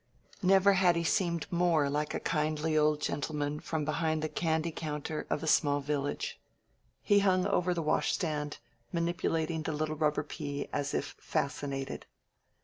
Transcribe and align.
Never 0.41 0.73
had 0.73 0.95
he 0.95 1.03
seemed 1.03 1.45
more 1.51 1.87
like 1.87 2.15
a 2.15 2.19
kindly 2.19 2.75
old 2.75 3.01
gentleman 3.01 3.59
from 3.59 3.85
behind 3.85 4.23
the 4.23 4.29
candy 4.29 4.71
counter 4.71 5.27
of 5.29 5.43
a 5.43 5.47
small 5.47 5.79
village. 5.79 6.39
He 7.03 7.19
hung 7.19 7.45
over 7.45 7.71
the 7.75 7.83
washstand, 7.83 8.57
manipulating 8.91 9.61
the 9.61 9.73
little 9.73 9.95
rubber 9.95 10.23
pea 10.23 10.67
as 10.73 10.95
if 10.95 11.13
fascinated. 11.19 12.07